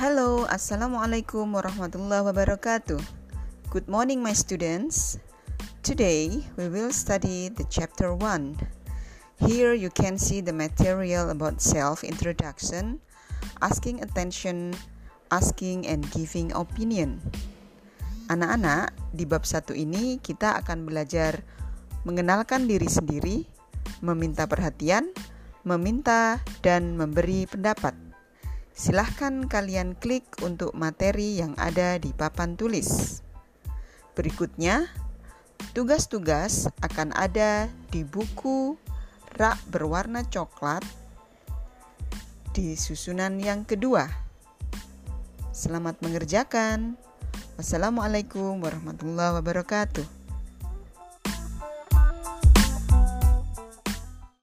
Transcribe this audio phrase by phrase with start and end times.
[0.00, 3.04] Hello, Assalamualaikum warahmatullahi wabarakatuh.
[3.68, 5.20] Good morning, my students.
[5.84, 9.44] Today we will study the chapter 1.
[9.44, 13.04] Here you can see the material about self introduction,
[13.60, 14.72] asking attention,
[15.28, 17.20] asking and giving opinion.
[18.32, 21.44] Anak-anak, di bab satu ini kita akan belajar
[22.08, 23.44] mengenalkan diri sendiri,
[24.00, 25.12] meminta perhatian,
[25.60, 28.09] meminta, dan memberi pendapat.
[28.70, 33.20] Silahkan kalian klik untuk materi yang ada di papan tulis.
[34.14, 34.90] Berikutnya,
[35.72, 38.74] tugas-tugas akan ada di buku
[39.36, 40.82] rak berwarna coklat
[42.50, 44.10] di susunan yang kedua.
[45.54, 46.98] Selamat mengerjakan.
[47.58, 50.19] Wassalamualaikum warahmatullahi wabarakatuh.